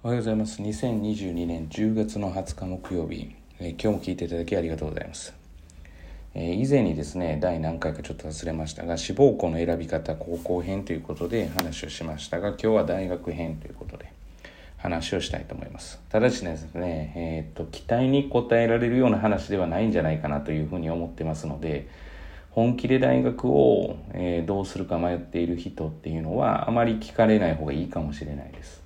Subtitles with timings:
[0.00, 0.62] おはようございます。
[0.62, 5.34] 2022年10月の20日木曜日、えー今日も聞いていただきありがとうございます。
[6.36, 14.12] え以前にですね、第何回かちょっと忘れましたが、志望校の選び方高校編ということで話をしましたが、今日は大学編ということで
[14.76, 16.00] 話をしたいと思います。
[16.10, 21.88] ただしですね、えーっと、期待に応えられるような話ではないんじゃないかなというふうに思ってますので、
[22.52, 28.77] 本気で大学を、えどうするか迷っている人っていうのはあまり聞かれない方がいいかもしれないです。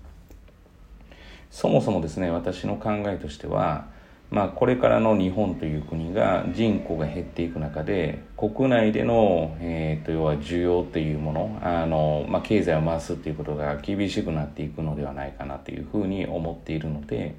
[1.53, 3.87] そもそもですね私の考えとしては、
[4.31, 17.37] まあ、これからの日本という国が人口が減っていく中で国内での、えー、と要は需要というものあの、まあ、経済を回すということが厳しくなっていくのではないかなというふうに思っているので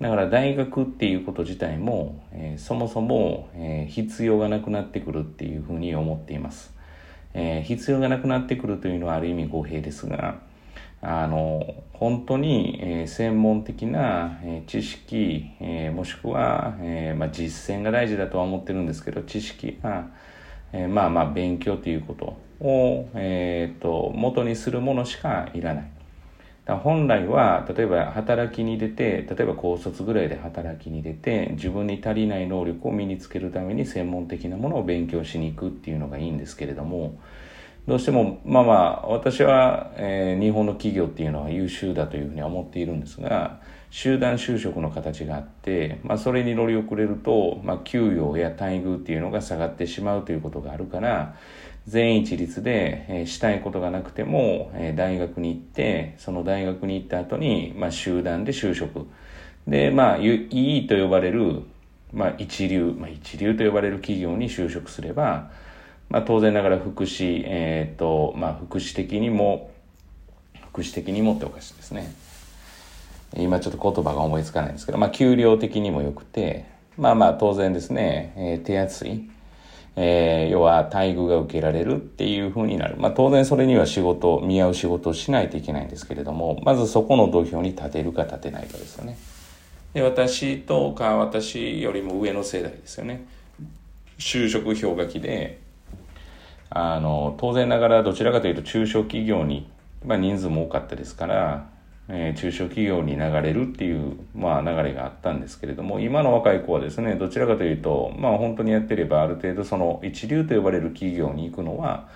[0.00, 6.72] だから大学っていうこと自体も、えーそもそも、えー必要がなくなってくるっていうふうに思っています。
[7.34, 10.40] えー必要がなくなってくるというのはある意味語弊ですが
[11.02, 20.08] あの本当に、えー専門的な、えー知識、えーもしくは、えまあ、実践が大事だとは思ってるんですけど知識が、
[20.72, 25.90] えまあまあ勉強ということを、えー、と元にするものしかいらない。
[26.64, 37.18] だ本来は例えば働きに出て例えば高卒ぐらいで働きに出て自分に足りない能力を身につけるために専門的なものを勉強しに行くっていうのがいいんですけれども
[37.86, 51.36] どうしてもまあまあ私は、えー日本の企業っていうのは優秀だというふうには思っているんですが集団就職の形があって、まあ、それに乗り遅れると、まあ、給与や待遇っていうのが下がってしまうということがあるから
[51.86, 59.06] 全一律で、えーしたいことがなくても、えー大学に行ってその大学に行った後に、まあ、集団で就職。
[59.66, 61.62] でまあゆいいと呼ばれる、
[62.12, 65.50] まあ、一流、まあ、一流と呼ばれる企業に就職すれば、
[66.12, 69.70] まあ、当然ながら福祉、えーとまあ、福祉的にも
[70.68, 72.14] 福祉的にもっておかしいですね
[73.34, 76.66] 今ちょっと言葉が思いつかないんですけど、まあ、給料的にもよくて
[76.98, 79.30] まあまあ当然ですね、えー手厚い
[79.96, 82.96] えー要は待遇が受けられるっていう風になる。
[82.98, 89.16] まあ当然それには仕事、見合う仕事をしないといけないんですけれども、まずそこの土俵に立てるか立てないかですよね。
[89.94, 93.24] で、私とか私よりも上の世代ですよね。
[94.18, 95.58] 就職氷河期で、
[96.74, 99.70] あの、当然ながらどちらかというと中小企業に、
[100.04, 101.72] まあ人数も多かったですから、
[102.08, 112.08] えー中小企業に流れるっていう、まあ、流れがあったんですけれども今の若い子はですねどちらかというと、まあ、本当にやってればある程度その一流と呼ばれる企業に行くのは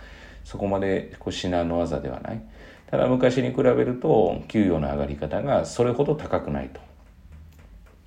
[0.44, 2.42] そこまでこう至難の技ではない。
[2.90, 6.70] ただ昔に比べると給与の上がり方がそれほど高くない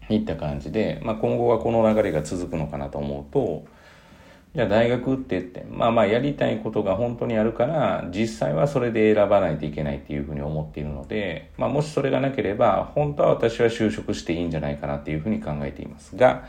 [0.07, 3.65] といった感じで、まあ、今後はこの流れが続くのかなと思うと
[4.55, 16.45] じゃあ大学って言ってまあまあやりたいことが本当にあるから実際はそれで選ばないといけないっていうふうに思っているので、まあ、もしそれがなければ本当は私は就職していいんじゃないかなっていうふうに考えていますが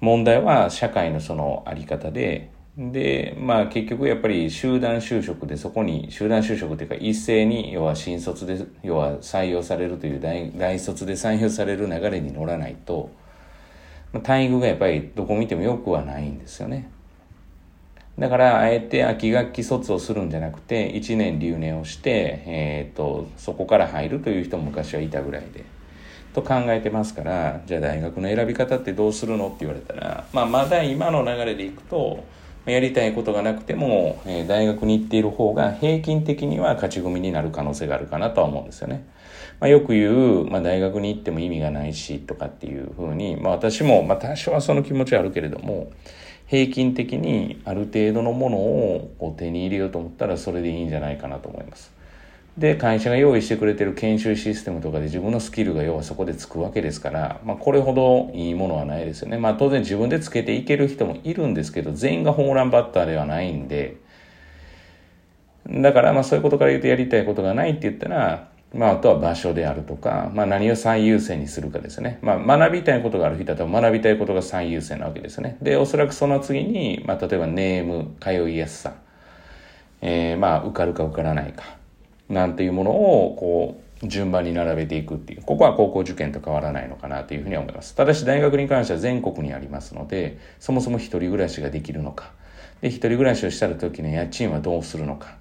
[0.00, 13.10] 問題は社会のそのあり方ででまあ結局やっぱり集団就職でそこに集団就職っていうか一斉に要は新卒で要は採用されるという大大卒で採用される流れに乗らないと
[14.14, 16.90] 待遇がやっぱりどこ見てもよくはないんですよね。
[18.20, 25.64] だから、あえて秋学期卒をするんじゃなくて、1年留年をして、えっ、と、そこから入るという人も昔はいたぐらいで。
[26.34, 32.22] と考えてますから、じゃあ大学の選び方ってどうするのって言われたら、まあまだ今の流れでいくと、
[32.66, 39.08] やりたいことがなくても、えー大学に行っている方が平均的には勝ち組になる可能性があるかなとは思うんですよね。
[39.60, 45.90] まあ、よく言う、まあ、大学に行っても意味がないしとかっていうふうに、まあ、私も、まあ、多少はその気持ちはあるけれども
[46.50, 51.92] 平均的にある程度のものをこう手に入れようと思ったらそれでいいんじゃないかなと思います。
[52.58, 59.38] で会社が用意してくれてる研修システムとかで自分のスキルが要はそこでつくわけですから、まあ、これほどいいものはないですよね。
[59.38, 63.98] まあ当然自分でつけていける人もいるんですけど全員がホームランバッターではないんで
[65.68, 72.18] だからまあそういうことから言うとやりたいことがないって言ったら、まああとは場所であるとか、まあ何を最優先にするかですね。
[72.22, 75.56] まあ学びたいことがある人だったら学びたいことが最優先なわけですね。
[75.60, 78.94] で、おそらくその次に、まあ例えばネーム、通いやすさ、
[80.02, 81.64] えー、まあ受かるか受からないか、
[82.28, 85.42] なんていうものをこう順番に並べていくっていう。
[85.42, 87.94] ここは高校受験と変わらないのかなというふうには思います。
[87.96, 92.30] ただし大学に関しては全国にありますので、そもそも一人暮らしができるのか。
[92.80, 95.39] で、一人暮らしをした時の家賃はどうするのか。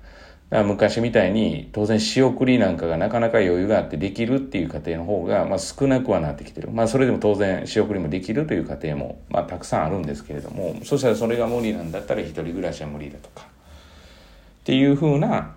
[0.51, 6.71] 昔みたいに当然仕送りなんかがなかなか余裕があってできるっていう家庭の方がまあ少なくはなってきてる。
[6.71, 13.43] まあそれでも当然仕送りもできるという家庭もまあたくさんあるんですけれども、そしたらそれが無理なんだったら一人暮らしは無理だとか。
[13.43, 15.53] っていうふうな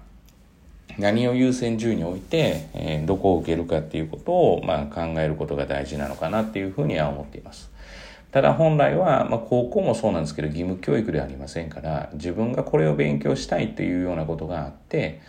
[0.99, 7.72] 何を優先順位に置いて、えー、どこを受けるかっていうことを、まあ、考えることが大事なのかなっていうふうには思っています。
[8.32, 15.20] ただ本来は、まあ、高校もそうなんですけど義務教育ではありませんから自分がこれを勉強したいというようなことがあって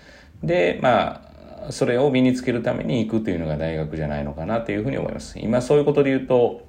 [0.41, 1.29] でま
[1.67, 5.39] あそれを身につけるために行くというのが大学じゃないのかなというふうに思います。
[5.39, 6.65] 今そういうことで言うと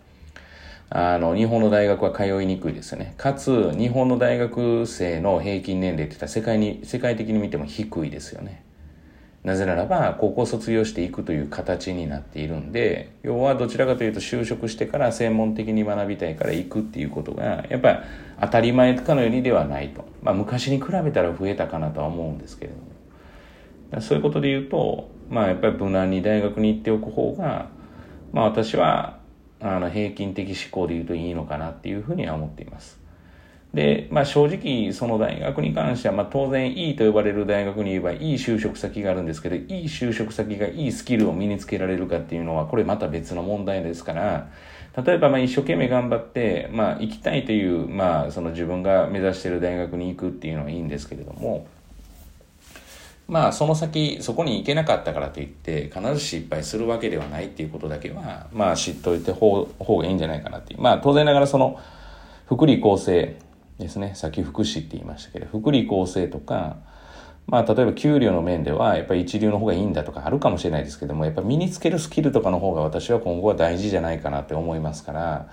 [0.96, 3.14] あの、日本の大学は通いにくいですよね。
[3.16, 8.62] かつ、日本の大学生の平均年齢って言ったら世界に、世界的に見ても低いですよね。
[9.44, 17.99] なぜならば、高校卒業していくという形になっているんで、要はどちらかというと就職してから専門的に学びたいから行くっていうことが、やっぱり
[18.41, 20.06] 当たり前かのようにではないと。
[20.23, 22.79] まあ昔に比べたら増えたかなとは思うんですけれど
[23.99, 24.00] も。
[24.00, 27.69] そういうことで言うと、まあやっぱり無難に大学に行っておく方が、
[28.32, 29.19] まあ私は、
[29.61, 33.03] あの平均的思考で言うといいのかなっていうふうには思っています。
[33.75, 44.49] で、まあ正直その大学に関しては、まあ当然いいと呼ばれる大学に言えばいい就職先があるんですけど、いい就職先がいいスキルを身につけられるかっていうのは、これまた別の問題ですから、
[45.05, 51.67] 例えばまあ一生懸命頑張って、まあ行きたいという、まあその自分が目指している大学に行くっていうのはいいんですけれども、
[53.26, 60.81] まあその先そこに行けなかったからといって必ず失敗するわけではないっていうことだけはまあ知っといて方方がいいんじゃないかなっていう。
[60.81, 61.81] まあ当然ながらその
[62.47, 63.37] 福利厚生
[63.79, 64.12] ですね。
[64.15, 66.76] さっき福祉って言いましたけど、福利厚生とか、
[67.47, 75.47] まあ、例えば給料の面では、やっぱり一流の方がいいんだとかあるかもしれないですけども、やっぱり身につけるスキルとかの方が私は今後は大事じゃないかなって思いますから、だ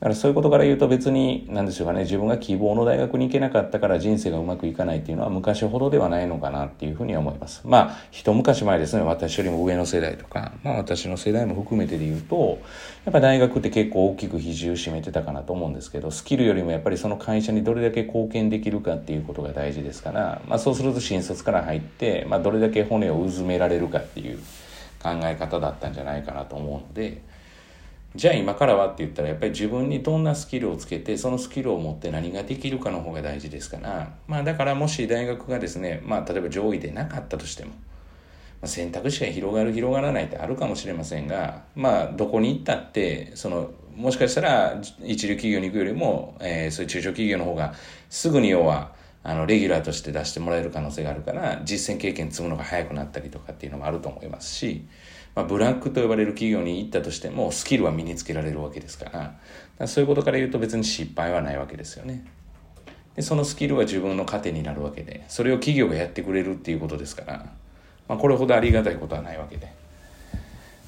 [0.00, 7.60] からそういうことから言うと別に、なんでしょうかね、自分が希望の大学に行けなかったから人生がうまくいかないっていうのは昔ほどではないのかなっていうふうには思います。
[7.66, 12.58] まあ、一昔前ですね、私よりも上の世代とか、まあ私の世代も含めてで言うと、
[13.04, 24.38] やっぱ大学って結構大きく比重を占めてたかなと思うんですけど、スキルよりもやっぱりその会社にどれだけ貢献できるかっていうことが大事ですから、まあそうすると新卒から入って、まあどれだけ骨をうずめられるかっていう
[25.02, 27.20] 考え方だったんじゃないかなと思うので、
[28.14, 37.72] じゃあ今からはって言ったらやっぱり自分にどんなスキルをつけてそのスキルを持って何ができるかの方が大事ですからまあだからもし大学がですねまあ例えば上位でなかったとしても
[38.66, 47.74] 選択肢が広がる広がらないってあるかもしれませんがまあどこに行ったってそのもしかしたら一流企業に行くよりも、えー、そういう中小企業の方が
[48.10, 54.86] すぐに要はあのレギュラーとして出してもらえる可能性があるから実践経験積むのが早くなったりとかっていうのもあると思いますし、
[55.34, 59.34] まあ、ブラックと呼ばれる企業に行ったとしてもスキルは身につけられるわけですからか
[59.78, 62.24] らそういうことから言うと別に失敗はないわけですよね。
[63.14, 67.52] でそのスキルは自分の糧になるわけでそれを企業がやってくれるっていうことですから
[68.08, 69.72] まあ、これほどありがたいことはないわけで。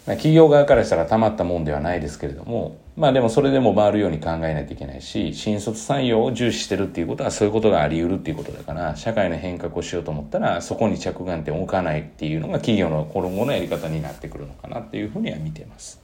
[0.07, 16.01] 企業側からしたらたまったもんではないですけれども、まあでもそれでも回るように考えないといけないし、新卒採用を重視してるっていうことはそういうことがあり得るっていうことだから、社会の変革をしようと思ったら、そこに着眼点を置かないっていうのが企業の今後のやり方になってくるのかなっていうふうには見てます。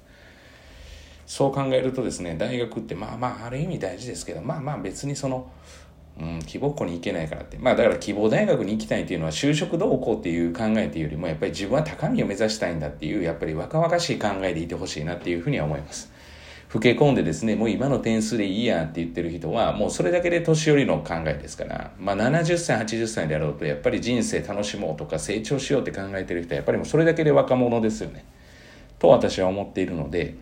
[1.24, 5.48] そう考えるとですね、大学ってまあまあある意味大事ですけど、まあまあ別にその、
[6.20, 7.58] うん、希望校に行けないからって。
[7.58, 16.12] まあだから希望大学に行きたいっていうのは就職どうこうっていう考えっていうよりもやっぱり自分は高みを目指したいんだっていうやっぱり若々しい考えでいてほしいなっていうふうには思います。
[16.74, 28.24] 老け込んでですね、もう今の点数でいいやって言ってる人はもうそれだけで年寄りの考えですから、まあ70歳、80歳であろうとやっぱり人生楽しもうとか成長しようって考えてる人はやっぱりもうそれだけで若者ですよね。
[28.98, 30.34] と私は思っているので、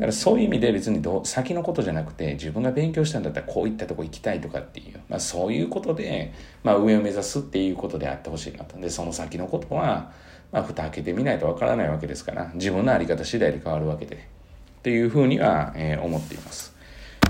[0.00, 6.32] だからそういう意味で別にど先のことじゃなくて自分が勉強したんだったらこういったとこ行きたいとかっていう、まあ、そういうことで、
[6.64, 10.10] まあ、上を目指すっていうことであってほしいなとでその先のことは、
[10.52, 16.74] まあ、蓋開けてみないとわからないわけですから自分の在り方次第で変わるわけでっていうふうには、えー、思っています。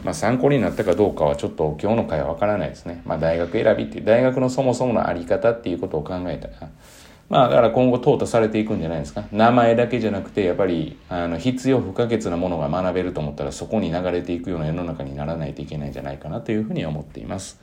[0.04, 3.02] まあ、参考になったかどうかはちょっと今日の回はわからないですね。
[3.04, 6.70] まあ、大学選びっていう大学のそもそもの在り方っていうことを考えたら
[7.30, 9.24] まあだから今後淘汰されていくんじゃないですか。
[9.30, 17.60] 名前だけじゃなくてやっぱりあの必要不可欠なものが学べると思ったらそこに流れていくような世の中にならないといけないんじゃないかなというふうに思っています。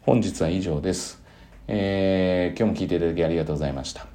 [0.00, 1.22] 本日は以上です。
[1.68, 4.06] えー、今日も聞いていただきありがとうございました。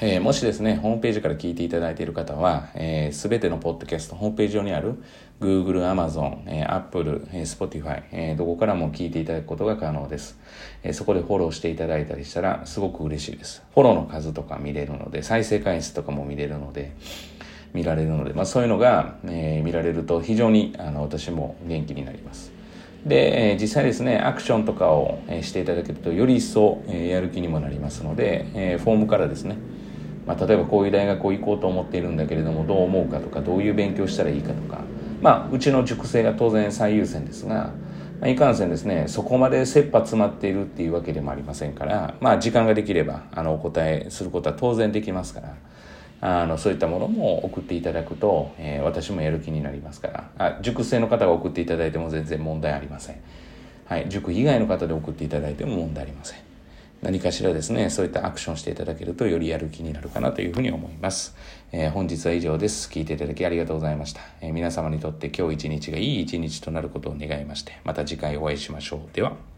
[0.00, 5.02] えー、もしですね、ホームページから聞いていただいている方は、す、えー、べ、てのポッドキャスト、ホームページ上にある
[5.40, 10.38] Google、Amazon、えー、Apple、えー、Spotify、え、どこからも聞いていただくことが可能です、
[10.82, 10.92] えー。
[10.92, 13.62] そこでフォローしていただいたりしたらすごく嬉しいです。
[13.72, 16.92] フォローの数とか見れるので、再生回数とかも見れるので、
[17.72, 22.52] 見られるので、まあそういうのが、えー、見られると非常にあの私も元気になります。
[23.06, 29.56] で、えー、実際ですね、アクションとかを、えー、していただけるとより一層、えー、やる気にもなりますので、えー、フォームからですね、
[30.26, 34.82] まあ、例えばこういう大学を行こうと思っているんだけれどもどう思うかとかどういう勉強したらいいかとか
[35.20, 37.72] まあうちの塾生が当然最優先ですが
[38.20, 45.54] まあ、いかんせんですね、そこまで切羽詰まっているっていうわけでもありませんから、まあ、時間ができれば、あの、お答えすることは当然できますから、
[46.20, 53.20] あの、そういったものも送っていただくと、えー、私もやる気になりますから、あ、熟成の方が送っていただいても全然問題ありません。
[53.86, 56.47] はい、塾以外の方で送っていただいても問題ありません。
[57.02, 61.36] 何かしらですね、そういったアクションしていただけるとよりやる気になるかなというふうに思います。
[61.70, 62.90] えー、本日は以上です。
[62.90, 64.20] 聞いていただきありがとうございました。
[64.40, 69.00] えー、皆様にとって今日一日がいい一日となることを願いまして、また次回お会いしましょう。
[69.14, 69.57] では。